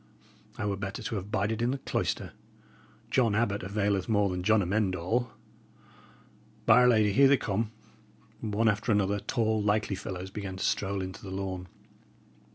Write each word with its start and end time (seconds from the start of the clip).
I 0.57 0.65
were 0.65 0.77
better 0.77 1.03
to 1.03 1.15
have 1.17 1.29
bided 1.29 1.61
in 1.61 1.69
the 1.69 1.77
cloister. 1.77 2.33
John 3.11 3.35
Abbot 3.35 3.61
availeth 3.61 4.09
more 4.09 4.29
than 4.29 4.41
John 4.41 4.63
Amend 4.63 4.95
All. 4.95 5.31
By 6.65 6.79
'r 6.81 6.87
Lady! 6.87 7.13
here 7.13 7.27
they 7.27 7.37
come." 7.37 7.71
One 8.39 8.67
after 8.67 8.91
another, 8.91 9.19
tall, 9.19 9.61
likely 9.61 9.95
fellows 9.95 10.31
began 10.31 10.55
to 10.57 10.65
stroll 10.65 11.03
into 11.03 11.21
the 11.21 11.29
lawn. 11.29 11.67